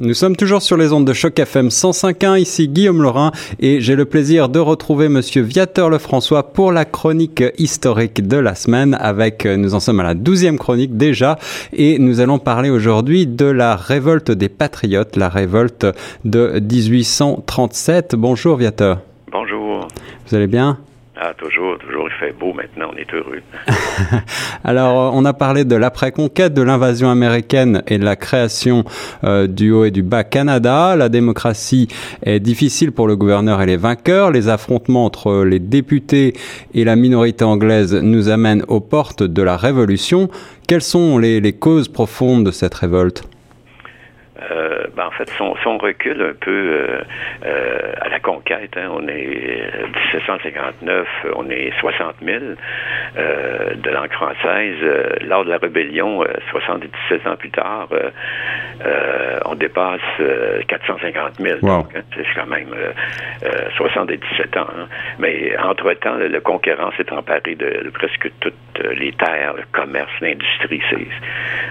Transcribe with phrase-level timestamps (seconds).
[0.00, 2.38] Nous sommes toujours sur les ondes de choc FM 105.1.
[2.38, 7.42] Ici Guillaume Laurin et j'ai le plaisir de retrouver Monsieur Viateur Lefrançois pour la chronique
[7.58, 8.96] historique de la semaine.
[9.00, 11.36] Avec, euh, nous en sommes à la douzième chronique déjà
[11.72, 15.84] et nous allons parler aujourd'hui de la révolte des patriotes, la révolte
[16.24, 18.14] de 1837.
[18.14, 19.00] Bonjour Viateur.
[19.32, 19.88] Bonjour.
[20.28, 20.78] Vous allez bien?
[21.20, 23.42] Ah, toujours, toujours, il fait beau maintenant, on est heureux.
[24.64, 28.84] Alors, on a parlé de l'après-conquête, de l'invasion américaine et de la création
[29.24, 30.94] euh, du Haut et du Bas Canada.
[30.94, 31.88] La démocratie
[32.22, 34.30] est difficile pour le gouverneur et les vainqueurs.
[34.30, 36.34] Les affrontements entre les députés
[36.72, 40.28] et la minorité anglaise nous amènent aux portes de la Révolution.
[40.68, 43.24] Quelles sont les, les causes profondes de cette révolte?
[44.52, 47.00] Euh, ben, en fait, son, son recul un peu euh,
[47.46, 49.70] euh, à la conquête, hein, on est
[50.12, 51.06] 1759,
[51.36, 52.38] on est 60 000
[53.76, 54.76] de langue française.
[55.20, 57.88] lors de la rébellion, 77 ans plus tard,
[59.44, 60.00] on dépasse
[60.66, 61.58] 450 000.
[61.62, 61.86] Wow.
[61.92, 62.74] c'est quand même
[63.76, 64.66] 77 ans.
[64.76, 64.86] Hein.
[65.20, 68.54] Mais entre-temps, le conquérant s'est emparé de, de, presque toutes
[68.96, 70.82] les terres, le commerce, l'industrie.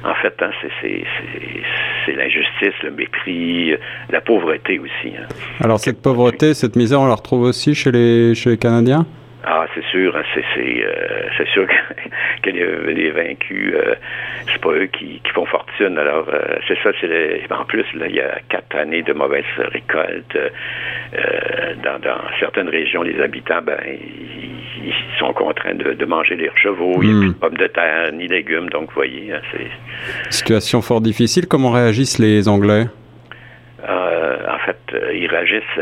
[0.06, 3.17] En fait, hein, c'est l'injustice le mépris,
[4.10, 5.14] la pauvreté aussi.
[5.18, 5.28] Hein.
[5.64, 9.06] Alors cette pauvreté, cette misère, on la retrouve aussi chez les, chez les Canadiens?
[9.50, 10.44] Ah, c'est sûr, hein, c'est
[10.84, 11.74] euh, c'est sûr que,
[12.42, 13.96] que les, les, vaincus, euh,
[14.52, 15.98] c'est pas eux qui, qui font fortune.
[15.98, 19.46] Alors, euh, c'est ça, c'est en plus, là, il y a quatre années de mauvaise
[19.58, 20.36] récolte.
[20.36, 26.36] Euh, dans, dans, certaines régions, les habitants, ben, ils, ils sont contraints de, de, manger
[26.36, 27.02] leurs chevaux.
[27.02, 27.20] Il n'y a Hmm.
[27.22, 30.34] plus de pommes de terre ni légumes, donc vous voyez, hein, c'est...
[30.36, 31.48] Situation fort difficile.
[31.48, 32.84] Comment réagissent les Anglais?
[32.84, 33.07] Euh,
[33.84, 34.80] en fait,
[35.14, 35.80] ils réagissent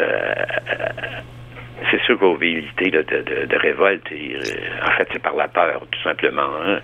[1.91, 4.39] c'est sûr qu'au véhilité de, de, révolte, euh,
[4.85, 6.49] en fait, c'est par la peur, tout simplement.
[6.66, 6.79] Hein.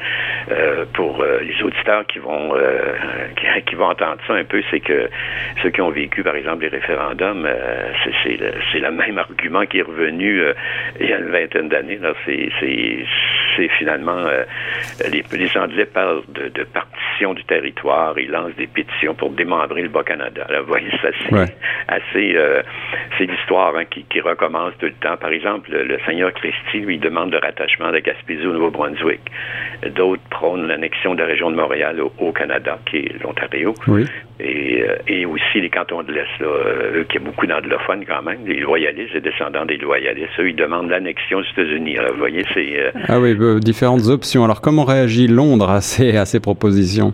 [0.51, 2.53] Euh, pour euh, les auditeurs qui vont
[3.65, 5.09] qui, vont entendre ça un peu, c'est que
[5.61, 7.47] ceux qui ont vécu, par exemple, les référendums,
[8.23, 10.41] c'est le, le, même argument qui est revenu
[10.99, 11.99] il y a une vingtaine d'années.
[12.25, 14.25] C'est finalement
[15.11, 16.63] les, les Anglais parlent de, de,
[17.21, 20.47] partition du territoire, ils lancent des pétitions pour démembrer le Bas-Canada.
[20.61, 21.45] Vous voyez, ça, c'est ouais.
[21.87, 22.35] assez
[23.17, 25.17] c'est l'histoire hein, qui, qui recommence tout le temps.
[25.17, 29.21] Par exemple, le, le Seigneur Christie lui demande le rattachement de Gaspésie au Nouveau-Brunswick.
[29.95, 33.73] D'autres prônent l'annexion de la région de Montréal au, au Canada, qui est l'Ontario.
[33.87, 34.05] Oui.
[34.39, 36.47] Et, euh, et, aussi les cantons de l'Est, là,
[36.95, 40.55] eux qui ont beaucoup d'anglophones quand même, les loyalistes, les descendants des loyalistes, eux, ils
[40.55, 41.97] demandent l'annexion aux États-Unis.
[42.13, 42.79] Vous voyez, c'est...
[42.79, 42.91] Euh...
[43.07, 44.43] Ah oui, euh, différentes options.
[44.43, 47.13] Alors, comment réagit Londres à ces, à ces propositions?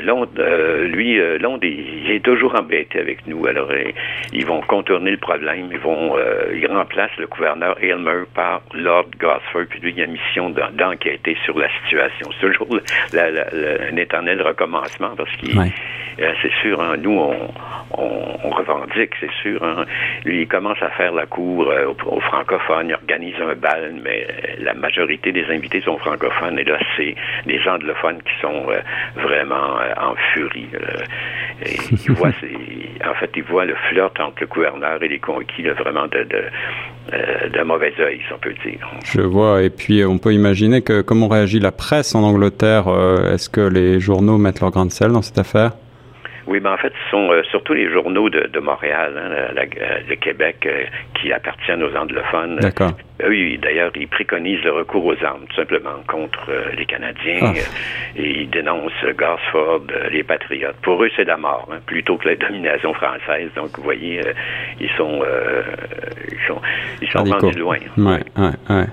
[0.00, 3.46] Londres, euh, lui, euh, Londres, il, il, est toujours embêté avec nous.
[3.46, 3.90] Alors, euh,
[4.32, 5.68] ils vont contourner le problème.
[5.70, 6.16] Ils vont,
[6.54, 9.66] ils remplacent le gouverneur Aylmer par Lord Gosford.
[9.68, 12.28] Puis lui, il a mission d'enquêter sur la situation.
[12.40, 12.78] C'est toujours
[13.12, 15.72] la, la, la, un éternel recommencement parce qu'il, ouais.
[16.16, 17.50] c'est sûr, hein, nous, on,
[17.98, 19.62] on, on revendique, c'est sûr.
[19.62, 19.84] Hein.
[20.24, 22.88] Lui, il commence à faire la cour aux, aux, francophones.
[22.88, 24.26] Il organise un bal, mais
[24.58, 26.58] la majorité des invités sont francophones.
[26.58, 27.14] Et là, c'est
[27.46, 28.66] des anglophones qui sont
[29.16, 30.68] vraiment en furie.
[30.74, 31.76] Euh, et
[32.06, 35.74] il voit, en fait, il voit le flirt entre le gouverneur et les conquis là,
[35.74, 36.42] vraiment de, de,
[37.12, 38.86] euh, de mauvais œil, si on peut dire.
[39.04, 39.62] Je vois.
[39.62, 42.88] Et puis, on peut imaginer que comment réagit la presse en Angleterre.
[42.88, 45.72] Euh, Est-ce que les journaux mettent leur grain de sel dans cette affaire?
[46.46, 49.64] Oui, mais en fait, ce sont euh, surtout les journaux de, de Montréal, hein, la,
[49.64, 52.56] la, le Québec, euh, qui appartiennent aux anglophones.
[52.56, 52.92] D'accord.
[53.22, 57.40] Euh, oui, d'ailleurs, ils préconisent le recours aux armes, tout simplement, contre euh, les Canadiens.
[57.42, 57.52] Ah.
[58.16, 60.76] et ils dénoncent Gosford, les patriotes.
[60.82, 63.50] Pour eux, c'est la mort, hein, plutôt que la domination française.
[63.54, 64.32] Donc, vous voyez, euh,
[64.80, 65.22] ils sont,
[66.30, 66.60] ils sont,
[67.00, 67.78] ils sont rendus loin.
[67.96, 68.86] Ouais, ouais, ouais.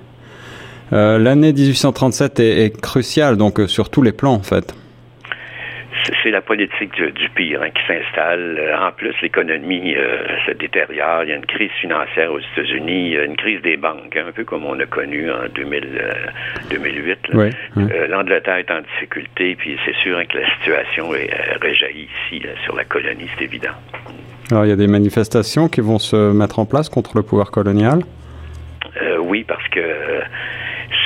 [0.91, 4.75] L'année 1837 est, est cruciale, donc sur tous les plans, en fait
[6.23, 8.59] c'est la politique du, du pire hein, qui s'installe.
[8.79, 11.23] En plus, l'économie euh, se détériore.
[11.23, 14.31] Il y a une crise financière aux États-Unis, a une crise des banques, hein, un
[14.31, 16.13] peu comme on a connu en 2000, euh,
[16.71, 17.17] 2008.
[17.33, 17.83] Oui, oui.
[17.91, 21.29] euh, L'Angleterre est en difficulté, puis c'est sûr hein, que la situation est
[21.61, 23.69] réjaillie ici là, sur la colonie, c'est évident.
[24.51, 27.51] Alors, il y a des manifestations qui vont se mettre en place contre le pouvoir
[27.51, 27.99] colonial?
[29.01, 29.79] Euh, oui, parce que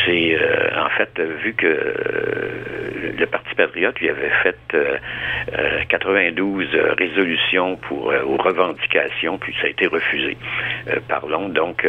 [0.06, 4.98] c'est euh, en fait vu que euh, le Parti patriote lui avait fait euh,
[5.90, 6.68] 92
[6.98, 10.38] résolutions pour euh, aux revendications, puis ça a été refusé
[10.88, 11.54] euh, par Londres.
[11.54, 11.86] Donc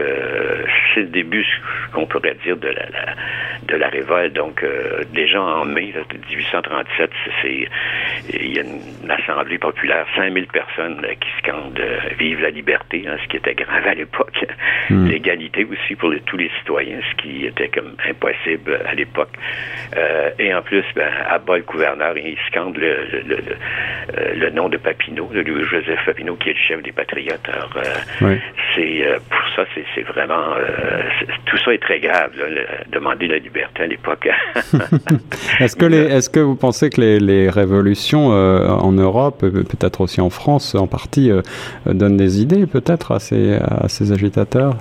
[0.94, 1.46] c'est le début,
[1.92, 3.14] qu'on pourrait dire, de la, la,
[3.66, 4.32] de la révolte.
[4.34, 4.64] Donc
[5.12, 7.10] déjà en mai là, 1837,
[7.42, 7.68] c'est
[8.32, 11.80] il y a une assemblée populaire, 5000 personnes là, qui scandent
[12.18, 14.46] "Vive la liberté", hein, ce qui était grave à l'époque.
[14.90, 15.06] Mm.
[15.08, 19.32] L'égalité aussi pour les, tous les citoyens, ce qui était comme impossible à l'époque.
[20.38, 23.38] et en plus, ben, à bas le gouverneur, il scande le, le,
[24.34, 27.48] le, nom de Papineau, de Louis-Joseph Papineau, qui est le chef des Patriotes.
[27.48, 27.70] Alors,
[28.74, 29.64] c'est pour ça,
[29.94, 30.54] c'est vraiment
[31.46, 32.30] tout ça est très grave.
[32.90, 34.28] demander la liberté à l'époque.
[35.60, 40.20] est-ce que les, est-ce que vous pensez que les, les révolutions en Europe, peut-être aussi
[40.20, 41.30] en France, en partie,
[41.86, 44.74] donnent des idées peut-être à ces, à ces agitateurs?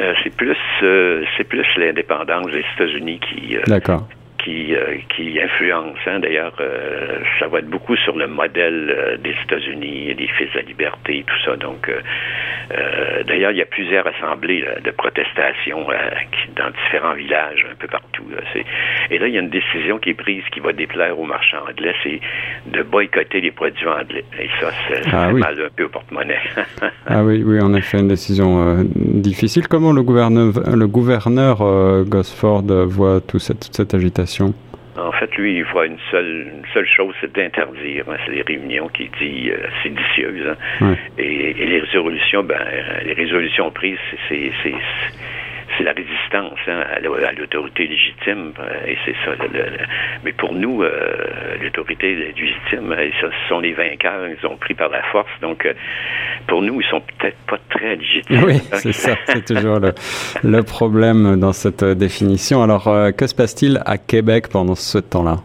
[0.00, 3.62] Euh, c'est plus euh, c'est plus l'indépendance des États-Unis qui euh,
[4.46, 4.74] qui,
[5.14, 5.98] qui influence.
[6.06, 6.20] Hein.
[6.20, 6.54] D'ailleurs,
[7.40, 11.44] ça va être beaucoup sur le modèle des États-Unis, des fils de la liberté, tout
[11.44, 11.56] ça.
[11.56, 11.90] Donc,
[13.26, 15.86] d'ailleurs, il y a plusieurs assemblées de protestation
[16.56, 18.24] dans différents villages, un peu partout.
[19.10, 21.64] Et là, il y a une décision qui est prise qui va déplaire aux marchands
[21.68, 22.20] anglais, c'est
[22.70, 24.24] de boycotter les produits anglais.
[24.38, 26.38] Et ça, c'est ah mal un peu au porte-monnaie.
[27.06, 29.66] ah oui, oui, en effet, une décision difficile.
[29.68, 34.35] Comment le gouverneur, le gouverneur euh, Gosford voit toute cette, agitation?
[34.98, 38.04] En fait, lui, il voit une seule, seule chose, c'est d'interdire.
[38.08, 38.16] Hein.
[38.24, 40.56] c'est les réunions qui dit euh, séditieuses.
[40.80, 40.94] Hein.
[41.18, 42.58] Et, et, les résolutions, ben,
[43.04, 43.98] les résolutions prises,
[44.28, 44.50] c'est
[45.76, 49.32] c'est la résistance hein, à l'autorité légitime, euh, et c'est ça.
[50.24, 54.88] mais pour nous, euh, l'autorité légitime, euh, ce sont les vainqueurs, ils ont pris par
[54.88, 55.30] la force.
[55.40, 55.66] Donc,
[56.46, 58.44] pour nous, ils sont peut-être pas très légitimes.
[58.44, 59.92] Oui, c'est ça, c'est toujours le,
[60.42, 62.62] le, problème dans cette définition.
[62.62, 62.84] Alors,
[63.16, 65.36] que se passe-t-il à Québec pendant ce temps-là?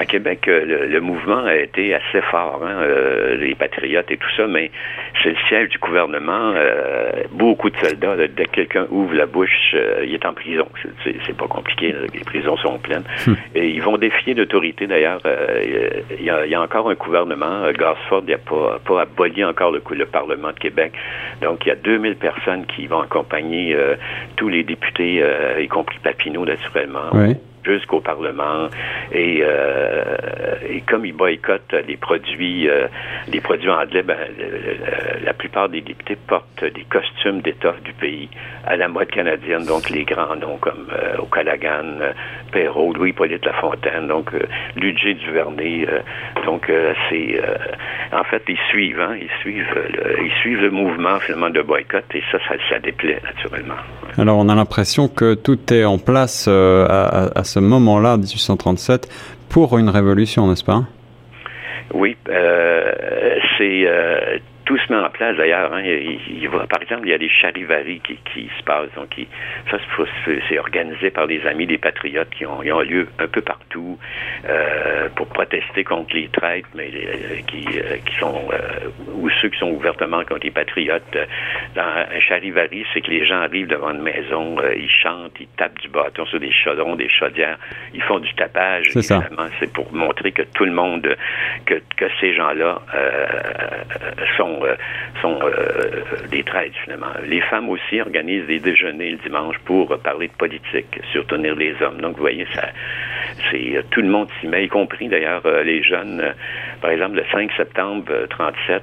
[0.00, 4.30] À Québec, euh, le, mouvement a été assez fort, hein, euh, les patriotes et tout
[4.34, 4.70] ça, mais
[5.22, 6.54] c'est le siège du gouvernement.
[6.56, 10.66] Euh, beaucoup de soldats, dès que quelqu'un ouvre la bouche, il est en prison.
[11.04, 13.04] C'est pas compliqué, les prisons sont pleines.
[13.26, 13.34] Hmm.
[13.54, 15.20] Et ils vont défier l'autorité, d'ailleurs.
[16.18, 17.70] Il y, a encore un gouvernement.
[17.72, 20.92] Gaspard n'a pas, pas aboli encore le, le, Parlement de Québec.
[21.42, 23.76] Donc, il y a 2000 personnes qui vont accompagner
[24.36, 25.22] tous les députés,
[25.60, 27.10] y compris Papineau, naturellement.
[27.12, 28.68] Oui jusqu'au Parlement.
[29.12, 30.04] Et, euh,
[30.68, 32.88] et comme ils boycottent les produits, euh,
[33.28, 34.16] les produits anglais, ben,
[35.24, 38.28] la plupart des députés portent des costumes d'étoffe du pays
[38.66, 41.98] à la mode canadienne, donc les grands noms comme euh, O'Callaghan,
[42.52, 44.42] Perrault, Louis-Polyte Lafontaine, donc euh,
[44.76, 45.86] Ludger Duvernay.
[46.44, 46.70] donc
[47.08, 47.40] c'est,
[48.12, 52.04] en fait, ils suivent, hein, ils suivent, le, ils suivent le mouvement finalement de boycott
[52.14, 53.76] et ça, ça, ça déplaît naturellement.
[54.18, 59.08] Alors on a l'impression que tout est en place à, à ce moment-là, 1837,
[59.48, 60.84] pour une révolution, n'est-ce pas?
[61.92, 62.92] Oui, euh,
[63.58, 65.72] c'est euh, tout se met en d'ailleurs.
[65.72, 65.82] Hein.
[66.68, 68.92] Par exemple, il y a des charivaries qui, qui se passent.
[68.96, 69.14] Donc,
[69.70, 69.78] ça,
[70.48, 73.98] c'est organisé par des amis des patriotes qui ont, ont lieu un peu partout
[74.48, 78.48] euh, pour protester contre les traites, mais euh, qui, euh, qui sont
[79.14, 81.16] ou ceux qui sont ouvertement contre les patriotes.
[81.74, 85.78] Dans un charivari, c'est que les gens arrivent devant une maison, ils chantent, ils tapent
[85.80, 87.58] du bâton sur des chaudrons, des chaudières,
[87.92, 88.86] ils font du tapage.
[88.90, 89.22] C'est ça.
[89.58, 91.16] C'est pour montrer que tout le monde,
[91.66, 92.80] que, que ces gens-là
[94.36, 94.62] sont
[95.20, 97.12] sont, euh, euh, des traites, finalement.
[97.26, 102.00] Les femmes aussi organisent des déjeuners le dimanche pour parler de politique, surtenir les hommes.
[102.00, 102.68] Donc, vous voyez, ça,
[103.50, 106.34] c'est euh, tout le monde s'y met, y compris d'ailleurs les jeunes.
[106.80, 108.82] Par exemple, le 5 septembre 37,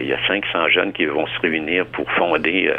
[0.00, 2.72] il y a 500 jeunes qui vont se réunir pour fonder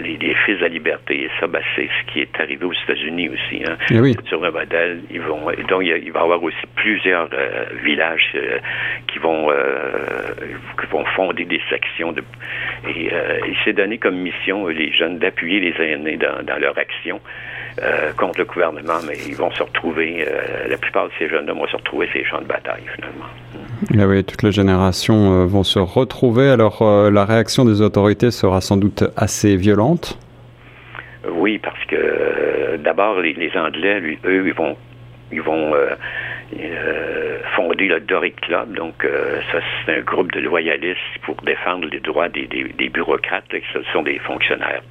[0.00, 1.24] les, les, Fils de la liberté.
[1.24, 3.62] Et ça, ben, c'est ce qui est arrivé aux États-Unis aussi.
[3.64, 3.76] Hein.
[3.90, 5.46] Eh Sur un modèle, ils vont.
[5.68, 7.28] Donc, il, va y avoir aussi plusieurs
[7.84, 8.36] villages
[9.08, 9.50] qui vont
[10.80, 12.12] qui vont fonder des sections.
[12.12, 12.22] De,
[12.88, 16.76] et euh, il s'est donné comme mission, euh, les jeunes, d'appuyer les aînés dans, leur
[16.78, 17.20] action.
[17.80, 20.26] Euh, contre le gouvernement, mais ils vont se retrouver,
[20.68, 23.24] la plupart de ces jeunes-là vont se retrouver ces champs de bataille, finalement.
[23.98, 26.50] Ah oui, toutes les générations vont se retrouver.
[26.50, 30.18] Alors, la réaction des autorités sera sans doute assez violente
[31.30, 34.76] Oui, parce que d'abord, les, Anglais, lui, eux, ils vont,
[35.32, 35.72] ils vont
[36.60, 38.74] euh, fondé le Doric Club.
[38.74, 43.44] Donc, euh, ça, c'est un groupe de loyalistes pour défendre les droits des, des, bureaucrates.
[43.50, 44.82] ce sont des fonctionnaires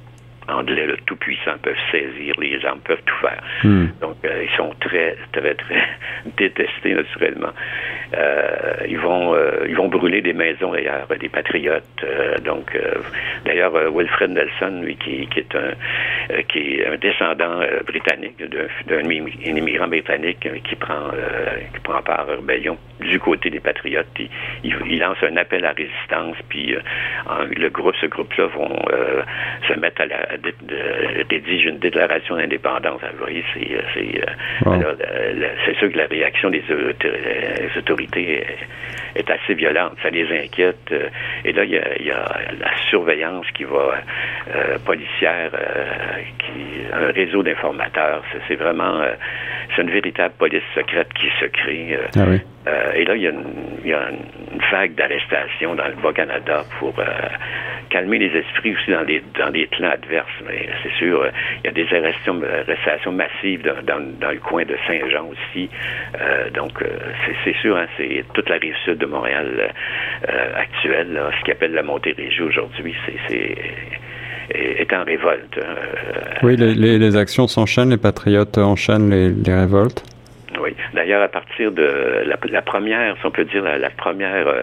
[0.48, 3.42] anglais, le tout-puissant, peuvent saisir les armes, peuvent tout faire.
[3.64, 3.86] Hmm.
[4.00, 5.82] Donc, euh, ils sont très, très, très
[6.36, 7.52] détestés, naturellement.
[8.14, 11.84] Euh, ils vont euh, ils vont brûler des maisons, d'ailleurs, des patriotes.
[12.44, 12.76] donc,
[13.44, 18.42] d'ailleurs, Wilfred Nelson, lui, qui, qui est un qui est un descendant britannique,
[18.86, 21.10] d'un immigrant britannique qui prend
[21.72, 24.06] qui prend part à la rébellion du côté des patriotes.
[24.64, 26.76] Il, il, lance un appel à résistance, puis
[27.56, 28.78] le groupe, ce groupe-là vont
[29.68, 30.31] se mettre à la
[31.30, 33.00] rédige une déclaration d'indépendance.
[33.54, 33.80] c'est
[35.64, 36.62] c'est sûr que la réaction des
[37.76, 38.44] autorités
[39.16, 39.92] est, assez violente.
[40.02, 40.92] Ça les inquiète.
[41.44, 42.24] Et là, il y a,
[42.58, 43.98] la surveillance qui va
[44.84, 45.50] policière,
[46.38, 48.22] qui un réseau d'informateurs.
[48.48, 49.00] C'est vraiment
[49.74, 51.98] c'est une véritable police secrète qui se crée.
[52.16, 52.40] Ah oui.
[52.66, 57.04] Euh, et là, il y, a une, vague d'arrestations dans le Bas-Canada pour euh,
[57.92, 60.26] calmer les esprits aussi dans des, dans des clans adverses.
[60.46, 61.30] Mais c'est sûr, euh,
[61.62, 65.68] il y a des arrestations, massives dans, le coin de Saint-Jean aussi.
[66.54, 66.72] donc,
[67.44, 69.72] c'est sûr, hein, c'est toute la rive sud de Montréal
[70.54, 72.94] actuelle, ce qu'on appelle la Montérégie aujourd'hui,
[73.28, 73.56] c'est
[74.54, 75.58] est en révolte.
[76.42, 80.04] oui, les, actions s'enchaînent, les patriotes enchaînent les révoltes.
[80.94, 84.62] D'ailleurs, à partir de la, première, si on peut dire, la, première euh,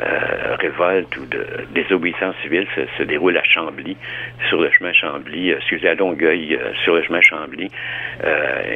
[0.00, 1.44] euh, révolte ou de
[1.74, 2.66] désobéissance civile
[2.98, 3.96] se, déroule à Chambly,
[4.48, 7.70] sur le chemin Chambly, euh, excusez, à Longueuil, sur le chemin Chambly,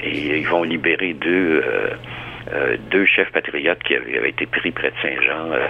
[0.03, 1.63] et ils vont libérer deux
[2.53, 5.51] euh, deux chefs patriotes qui avaient, été pris près de Saint-Jean.
[5.53, 5.67] Euh,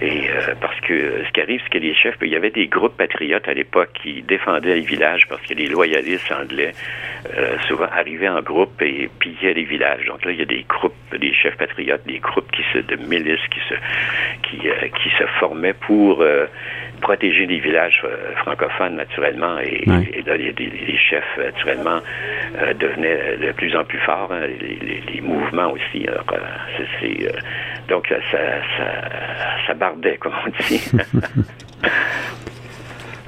[0.00, 2.66] et euh, parce que ce qui arrive, c'est que les chefs, il y avait des
[2.66, 6.72] groupes patriotes à l'époque qui défendaient les villages parce que les loyalistes anglais
[7.68, 10.04] souvent arrivaient en groupe et pillaient les villages.
[10.06, 12.96] Donc là, il y a des groupes, des chefs patriotes, des groupes qui se, de
[12.96, 13.74] milices qui se,
[14.48, 16.24] qui, qui se formaient pour
[17.00, 18.02] protéger les villages
[18.36, 22.00] francophones naturellement et, là les, chefs naturellement
[22.78, 27.30] devenaient de plus en plus forts hein, les, mouvements aussi euh,
[27.88, 28.38] donc, ça,
[29.66, 30.80] ça, bardait, comme on dit.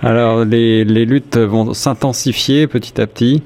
[0.03, 3.43] Alors, les, les luttes vont s'intensifier petit à petit.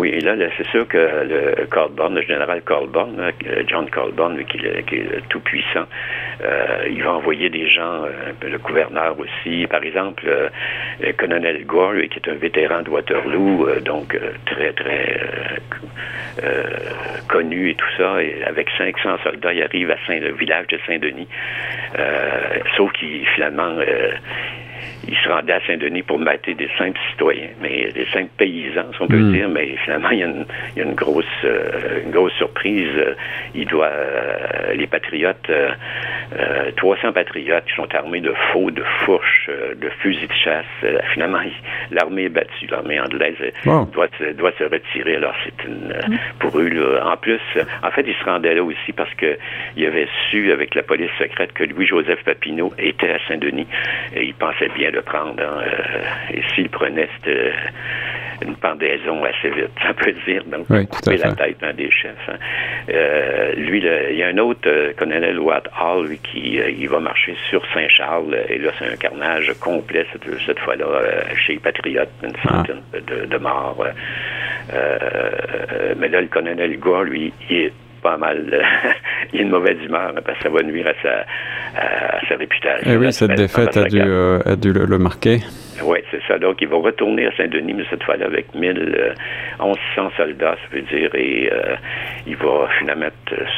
[0.00, 4.56] Oui, et là, c'est sûr que le Colborne, le général Colborne, euh, John Colborne, qui,
[4.56, 5.84] est tout-puissant,
[6.42, 8.06] euh, il va envoyer des gens,
[8.40, 10.24] le gouverneur aussi, par exemple,
[11.02, 15.20] le colonel Gore, qui est un vétéran de Waterloo, donc très, très
[16.42, 16.62] euh,
[17.28, 18.14] connu et tout ça.
[18.46, 21.28] Avec 500 soldats, il arrive à Saint, le village de Saint-Denis.
[21.98, 24.12] Euh, sauf qu'il finalement euh,
[25.08, 29.02] il se rendait à Saint-Denis pour mater des simples citoyens, mais des simples paysans, si
[29.02, 29.32] on peut hmm.
[29.32, 29.48] dire.
[29.48, 32.90] Mais finalement, il y a une, grosse, euh, une grosse surprise.
[33.54, 35.50] Il doit, euh, les patriotes,
[36.76, 41.02] 300 euh, patriotes qui sont armés de faux, de fourches, de fusils de chasse.
[41.12, 41.40] finalement,
[41.90, 42.66] l'armée est battue.
[42.70, 45.16] L'armée anglaise doit, doit se retirer.
[45.16, 46.18] Alors, c'est une, hmm.
[46.38, 47.40] pour eux, en plus,
[47.82, 49.38] en fait, il se rendait là aussi parce que
[49.76, 53.66] il avait su avec la police secrète que Louis-Joseph Papineau était à Saint-Denis
[54.14, 55.42] et il pensait bien le prendre.
[55.42, 57.52] Hein, euh, et s'il prenait, c'était
[58.42, 60.42] une pendaison assez vite, ça peut dire.
[60.46, 62.14] Donc, couper la tête d'un des chefs.
[62.28, 62.36] Hein.
[62.90, 67.00] Euh, lui, il y a un autre, euh, colonel Watt Hall, lui, qui il va
[67.00, 68.36] marcher sur Saint-Charles.
[68.48, 70.86] Et là, c'est un carnage complet cette, fois-là
[71.36, 72.48] chez les Patriotes, une ah.
[72.48, 73.84] centaine de, morts.
[75.98, 78.46] mais là, le colonel Gore, lui, il est pas mal.
[79.32, 81.24] il a une mauvaise humeur parce que ça va nuire à sa,
[82.28, 82.90] sa réputation.
[82.90, 85.40] Et eh oui, cette défaite a dû, euh, a dû le marquer.
[85.84, 86.38] Oui, c'est ça.
[86.38, 88.68] Donc, ils vont retourner à Saint-Denis, mais cette fois-là avec 1100
[89.60, 91.76] euh, soldats, ça veut dire, et euh,
[92.26, 93.06] il va finalement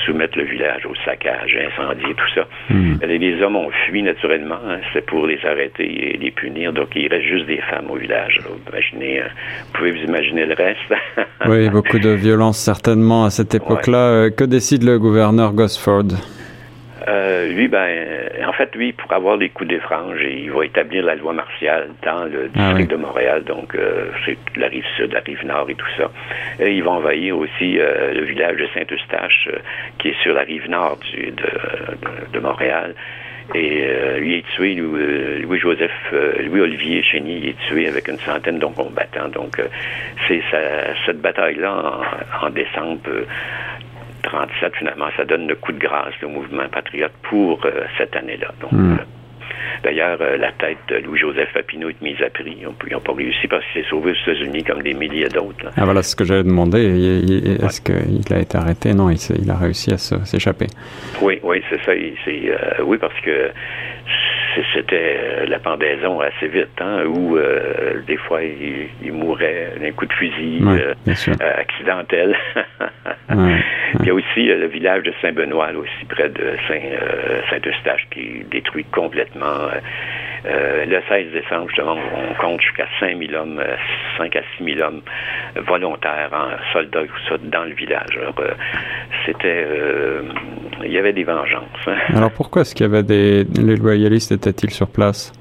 [0.04, 2.46] soumettre le village au saccage, incendier, tout ça.
[2.70, 2.94] Hmm.
[3.02, 7.08] Les, hommes ont fui naturellement, hein, c'est pour les arrêter et les punir, donc il
[7.08, 8.38] reste juste des femmes au village.
[8.68, 9.24] imaginez, euh,
[9.66, 10.94] vous pouvez vous imaginer le reste.
[11.46, 14.30] oui, beaucoup de violence certainement à cette époque-là.
[14.30, 16.12] Que décide le gouverneur Gosford?
[17.09, 17.88] Euh, lui, ben,
[18.47, 21.88] en fait, lui, pour avoir les coups des franges, il va établir la loi martiale
[22.02, 25.68] dans le ah district de Montréal, donc euh, c'est la rive sud, la rive nord
[25.68, 26.11] et tout ça.
[26.61, 29.49] Et il va envahir aussi euh, le village de Saint-Eustache,
[29.99, 31.32] qui est sur la rive nord du,
[32.32, 32.94] de, Montréal.
[33.54, 33.87] Et
[34.18, 39.28] lui est tué, Louis-Joseph, Louis-Olivier Chénier est tué avec une centaine de combattants.
[39.28, 39.61] Donc,
[40.26, 40.42] c'est
[41.04, 42.00] cette bataille-là
[42.42, 43.00] en, en décembre
[44.22, 48.52] 37, finalement, ça donne le coup de grâce, le mouvement patriote, pour euh, cette année-là.
[48.60, 48.92] Donc, hmm.
[48.92, 49.04] euh,
[49.82, 52.56] D'ailleurs, euh, la tête de Louis-Joseph Papineau est mise à prix.
[52.60, 55.70] Ils n'ont pas réussi parce qu'il s'est sauvé aux États-Unis comme des milliers d'autres.
[55.76, 56.78] Ah voilà, ce que j'avais demandé.
[57.60, 58.94] Est-ce qu'il a été arrêté?
[58.94, 60.66] Non, il, a réussi à s'échapper.
[61.20, 61.92] Oui, oui, c'est ça.
[62.84, 63.50] oui, parce que
[64.75, 70.06] c'était euh, la pendaison assez vite, hein, où euh, des fois il, mourait d'un coup
[70.06, 70.94] de fusil euh,
[71.59, 72.37] accidentel.
[74.00, 78.85] Il y a aussi le village de Saint-Benoît, aussi près de Saint-Eustache, qui est détruit
[78.85, 79.68] complètement.
[80.44, 83.62] le 16 décembre, justement, on compte jusqu'à 5 000 hommes,
[84.16, 85.02] 5 à 6 000 hommes
[85.56, 87.04] volontaires, en soldats,
[87.42, 88.18] dans le village.
[88.18, 88.35] Alors,
[89.26, 89.66] c'était...
[90.84, 91.88] il y avait des vengeances.
[92.08, 93.44] Alors pourquoi est-ce qu'il y avait des...
[93.44, 95.32] Les loyalistes étaient-ils sur place?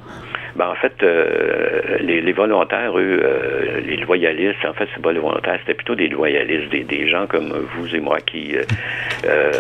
[0.56, 5.20] Ben, en fait, euh, les, volontaires, eux, euh, les loyalistes, en fait, c'est pas les
[5.20, 8.56] volontaires, c'était plutôt des loyalistes, des, gens comme vous et moi qui
[9.26, 9.52] euh,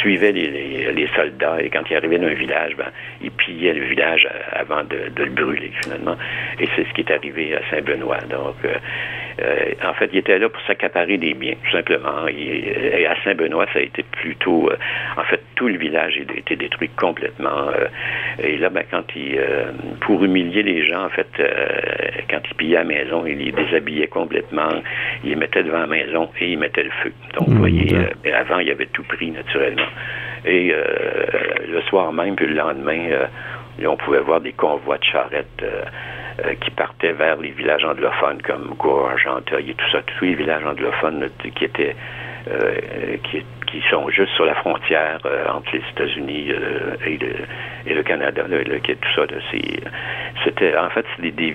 [0.00, 2.86] suivaient les, soldats et quand ils arrivaient dans un village, ben,
[3.20, 6.16] ils pillaient le village avant de, de le brûler, finalement.
[6.60, 8.20] Et c'est ce qui est arrivé à Saint-Benoît.
[8.30, 8.56] Donc,
[9.40, 12.26] euh, en fait, il était là pour s'accaparer des biens, tout simplement.
[12.28, 14.70] et à Saint-Benoît, ça a été plutôt...
[14.70, 14.76] Euh,
[15.16, 17.68] en fait, tout le village a été détruit complètement.
[17.68, 17.86] Euh,
[18.42, 19.40] et là, ben, quand il...
[20.00, 21.28] pour humilier les gens, en fait,
[22.30, 24.68] quand il pillait la maison, il les déshabillait complètement,
[25.24, 27.12] il les mettait devant la maison et il mettait le feu.
[27.34, 27.96] Donc, vous mmh, voyez,
[28.34, 29.88] avant, il avait tout pris, naturellement.
[30.44, 30.74] Et
[31.68, 33.28] le soir même, puis le lendemain,
[33.86, 35.82] on pouvait voir des convois de charrettes euh,
[36.60, 40.64] qui partaient vers les villages anglophones comme Gorge, Anteuil et tout ça, tous les villages
[40.64, 41.94] anglophones qui étaient
[42.48, 46.48] euh, qui, qui, sont juste sur la frontière euh, entre les États-Unis
[47.06, 47.36] et, le,
[47.86, 49.22] et, le, Canada, tout ça.
[50.42, 51.54] C'était en fait c'était des,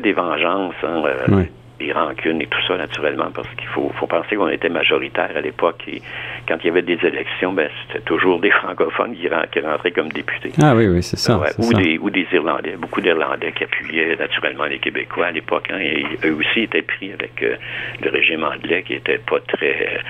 [0.00, 0.74] des, vengeances.
[0.84, 1.46] Hein,
[1.78, 5.40] des rancunes et tout ça, naturellement, parce qu'il faut, faut penser qu'on était majoritaire à
[5.40, 6.00] l'époque et
[6.46, 10.52] quand il y avait des élections, ben, c'était toujours des francophones qui, rentraient comme députés.
[10.60, 14.64] Ah oui, oui, c'est ça, ou, Des, ou des Irlandais, beaucoup d'Irlandais qui appuyaient naturellement
[14.64, 17.56] les Québécois à l'époque, hein, et eux aussi étaient pris avec euh,
[18.02, 20.00] le régime anglais qui était pas très...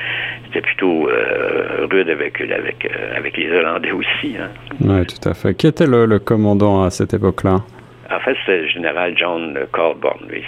[0.46, 4.36] c'était plutôt euh, rude avec, avec, euh, avec les Irlandais aussi.
[4.38, 4.50] Hein.
[4.80, 5.54] Oui, tout à fait.
[5.54, 7.62] Qui était le commandant à cette époque-là?
[8.10, 9.58] En fait, c'est le général John.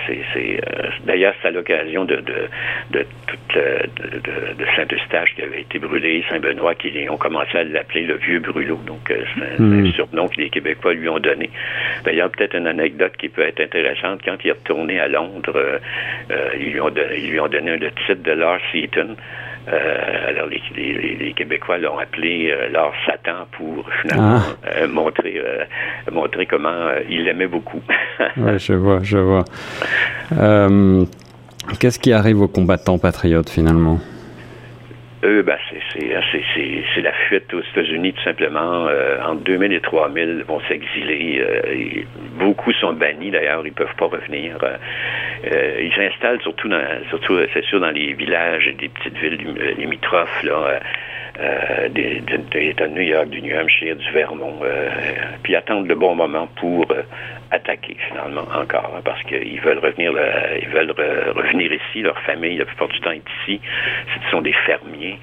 [0.07, 2.49] C'est, c'est, euh, d'ailleurs, c'est à l'occasion de, de,
[2.91, 3.07] de,
[3.55, 8.81] de, Saint-Eustache qui avait été brûlé, Saint-Benoît, qui ont commencé à l'appeler le vieux brûlot.
[8.87, 9.93] Donc, euh, c'est un, hmm.
[9.93, 11.51] surnom que les Québécois lui ont donné.
[12.05, 14.21] D'ailleurs, peut-être une anecdote qui peut être intéressante.
[14.25, 15.81] Quand il est retourné à Londres,
[16.31, 19.17] euh, ils, lui ont donné, ils lui ont donné le titre de Lord Seaton.
[19.69, 24.69] Euh, alors les, les, les Québécois l'ont appelé euh, leur Satan pour finalement ah.
[24.77, 25.43] euh, montrer
[26.13, 27.81] montrer comment il beaucoup.
[28.37, 29.45] oui, je vois, je vois.
[31.81, 33.99] Qu'est-ce qui arrive aux combattants patriotes finalement?
[35.25, 35.57] Eux, ben,
[36.95, 38.87] c'est la fuite aux États-Unis, tout simplement.
[38.89, 41.41] Euh, entre 2000 et 3000 vont s'exiler.
[41.41, 42.03] Euh,
[42.39, 44.57] beaucoup sont bannis, d'ailleurs, ils peuvent pas revenir.
[45.47, 49.75] Euh, ils s'installent surtout, dans, surtout c'est sûr, dans les villages et des petites villes
[49.79, 50.81] limitrophes, là,
[51.39, 54.89] euh, des, de New York, du New Hampshire, du Vermont, euh,
[55.43, 57.03] puis attendre le bon moment pour euh,
[57.51, 60.13] attaquer finalement encore, hein, parce qu'ils veulent revenir,
[60.63, 60.93] ils veulent
[61.37, 63.61] revenir ici, leur famille la plupart du temps est ici.
[64.25, 65.19] Ce sont des fermiers,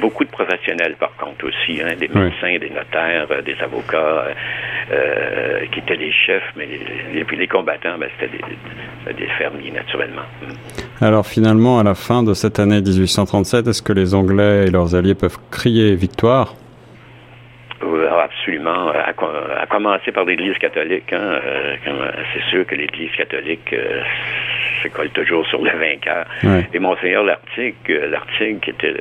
[0.00, 4.26] beaucoup de professionnels par contre aussi, hein, des médecins, des notaires, des avocats,
[5.70, 6.66] qui étaient des chefs, mais
[7.14, 8.25] les, les combattants, ben, c'était
[11.00, 14.94] Alors finalement, à la fin de cette année 1837, est-ce que les Anglais et leurs
[14.94, 16.54] alliés peuvent crier victoire?
[17.82, 21.12] Absolument, à, commencer par l'Église catholique.
[21.12, 21.40] Hein,
[21.86, 24.02] euh, c'est sûr que l'Église catholique euh,
[24.82, 26.26] se colle toujours sur le vainqueur.
[26.72, 28.94] Et Monseigneur Lartigue, euh, Lartigue, qui était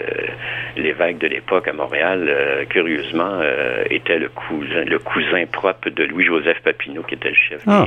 [0.75, 3.41] l'évêque de l'époque à Montréal, curieusement,
[3.89, 7.85] était le cousin, le cousin propre de Louis-Joseph Papineau, qui était le chef ah.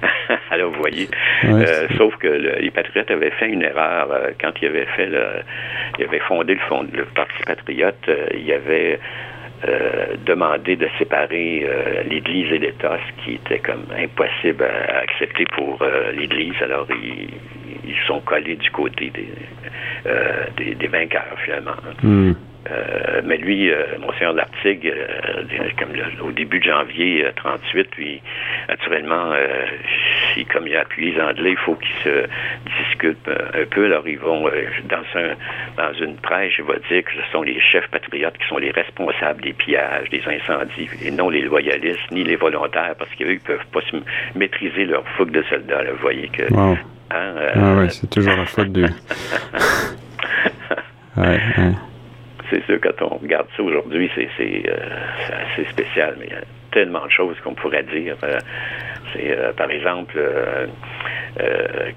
[0.50, 1.08] Alors, vous voyez.
[1.96, 4.08] sauf que les patriotes avaient fait une erreur
[4.40, 5.24] quand ils avaient fait le,
[5.98, 8.10] ils avaient fondé le, fond, le Parti patriote.
[8.34, 8.98] il y avait
[9.66, 15.44] euh, demander de séparer euh, l'Église et l'État, ce qui était comme impossible à, accepter
[15.56, 16.54] pour euh, l'Église.
[16.62, 21.72] Alors ils, sont collés du côté des, des, vainqueurs finalement.
[22.02, 22.32] Hmm.
[22.70, 25.42] Euh, mais lui, euh, Monseigneur Lartigue, euh,
[25.78, 25.88] comme
[26.26, 28.20] au début de janvier 38, lui,
[28.68, 29.32] naturellement,
[30.52, 32.26] comme il a appuyé les Anglais, il faut qu'ils se
[32.82, 33.86] discutent un peu.
[33.86, 34.50] Alors, ils vont,
[34.88, 35.30] dans, un,
[35.76, 38.70] dans une prêche, il va dire que ce sont les chefs patriotes qui sont les
[38.70, 43.40] responsables des pillages, des incendies, et non les loyalistes, ni les volontaires, parce qu'eux, ils
[43.40, 43.96] peuvent pas se
[44.38, 45.84] maîtriser leur fougue de soldats.
[45.90, 46.42] vous voyez que...
[46.54, 46.76] Hein,
[47.10, 48.82] ah ouais, c'est toujours la faute du...
[48.82, 48.88] ouais,
[51.16, 51.72] ouais
[52.50, 54.28] c'est sûr, quand on regarde ça aujourd'hui, c'est
[54.68, 54.76] euh,
[55.52, 56.40] assez spécial, mais a
[56.78, 58.16] tellement de choses qu'on pourrait dire.
[58.22, 58.38] Euh,
[59.12, 60.66] c'est, euh, par exemple, euh,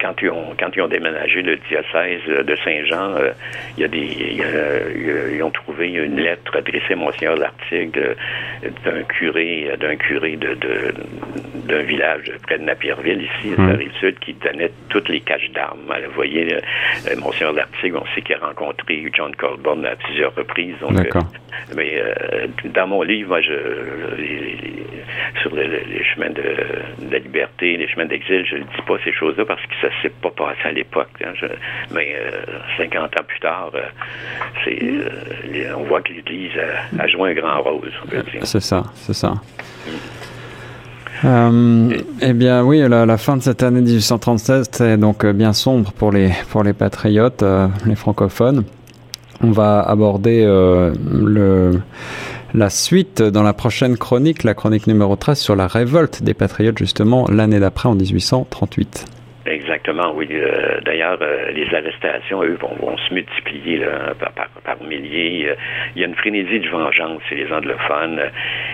[0.01, 3.15] quand, ils ont, quand ils ont déménagé le diocèse de Saint-Jean,
[3.77, 4.41] il y a des,
[5.35, 7.99] ils ont trouvé une lettre adressée à Monseigneur Lartigue
[8.85, 10.55] d'un curé, d'un curé de,
[11.67, 15.51] d'un village près de Napierville, ici, à la rive sud, qui donnait toutes les caches
[15.51, 15.93] d'armes.
[16.07, 16.55] Vous voyez,
[17.17, 20.75] Monseigneur Lartigue, on sait qu'il a rencontré John Colborne à plusieurs reprises.
[20.79, 20.93] Donc,
[21.75, 22.01] mais
[22.65, 23.51] dans mon livre, moi, je,
[25.41, 26.43] sur les, chemins de,
[27.11, 29.87] la liberté, les chemins d'exil, je ne dis pas ces choses choses-là parce que ça
[30.01, 31.09] s'est pas passé à l'époque.
[31.23, 31.33] Hein.
[31.93, 32.15] mais
[32.77, 33.71] 50 ans plus tard,
[34.63, 34.79] c'est,
[35.75, 36.51] on voit que l'Église
[36.97, 37.91] a, joué un grand rôle.
[38.43, 39.33] C'est ça, c'est ça.
[41.23, 45.91] Euh, eh bien oui, la, la, fin de cette année 1837 est donc bien sombre
[45.91, 47.43] pour les, pour les patriotes,
[47.85, 48.63] les francophones.
[49.43, 51.79] On va aborder le,
[52.53, 56.77] la suite dans la prochaine chronique, la chronique numéro 13 sur la révolte des patriotes
[56.77, 59.05] justement l'année d'après en 1838.
[59.45, 60.27] Exactement, oui.
[60.31, 63.83] Euh, d'ailleurs, euh, les arrestations, eux, vont, se multiplier
[64.63, 65.49] par, milliers.
[65.49, 65.55] Euh,
[65.95, 68.21] il y a une frénésie de vengeance chez les anglophones.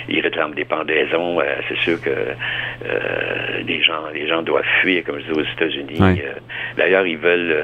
[0.10, 1.40] Ils réclament des pendaisons.
[1.70, 2.10] C'est sûr que
[3.66, 6.22] les gens les gens doivent fuir, comme je dis, aux États-Unis.
[6.78, 7.56] D'ailleurs, ils veulent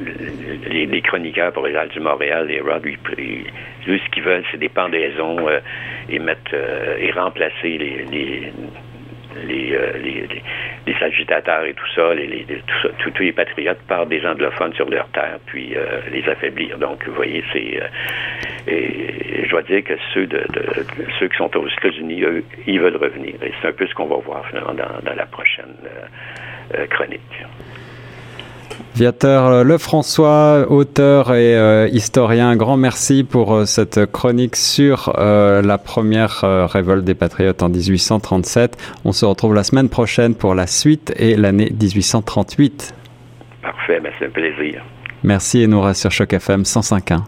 [0.00, 5.60] les, chroniqueurs pour les du Montréal, les Rod, ce qu'ils veulent, c'est des pendaisons euh,
[6.08, 8.52] et mettre euh, et remplacer euh,
[9.46, 12.46] les, agitateurs et tout ça, les,
[12.98, 15.74] tous les patriotes par des anglophones sur leur terre, puis
[16.10, 16.78] les affaiblir.
[16.78, 17.80] Donc, vous voyez, c'est
[18.66, 20.42] et je dois dire que ceux de,
[21.18, 23.34] ceux qui sont aux États-Unis, eux, ils veulent revenir.
[23.42, 25.74] Et c'est un peu ce qu'on va voir finalement dans la prochaine
[26.88, 27.44] chronique.
[28.94, 35.78] Viateur Lefrançois, auteur et euh, historien, grand merci pour euh, cette chronique sur euh, la
[35.78, 38.76] première révolte des patriotes en 1837.
[39.04, 42.94] On se retrouve la semaine prochaine pour la suite et l'année 1838.
[43.62, 44.84] Parfait, ben, c'est un plaisir.
[45.24, 47.22] Merci et nous sur Choc FM 105.1.